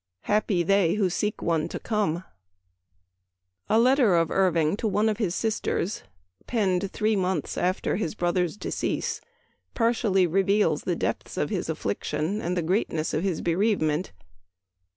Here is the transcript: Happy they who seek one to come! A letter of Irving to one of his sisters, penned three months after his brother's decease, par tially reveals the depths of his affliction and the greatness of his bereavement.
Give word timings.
Happy 0.21 0.63
they 0.63 0.95
who 0.95 1.11
seek 1.11 1.43
one 1.43 1.67
to 1.67 1.77
come! 1.77 2.23
A 3.69 3.77
letter 3.77 4.15
of 4.15 4.31
Irving 4.31 4.75
to 4.77 4.87
one 4.87 5.07
of 5.07 5.17
his 5.17 5.35
sisters, 5.35 6.01
penned 6.47 6.89
three 6.91 7.15
months 7.15 7.55
after 7.55 7.97
his 7.97 8.15
brother's 8.15 8.57
decease, 8.57 9.21
par 9.75 9.91
tially 9.91 10.25
reveals 10.27 10.85
the 10.85 10.95
depths 10.95 11.37
of 11.37 11.51
his 11.51 11.69
affliction 11.69 12.41
and 12.41 12.57
the 12.57 12.63
greatness 12.63 13.13
of 13.13 13.21
his 13.21 13.41
bereavement. 13.41 14.11